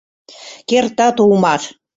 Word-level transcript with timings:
Кертат 0.69 1.15
улмаш! 1.23 1.63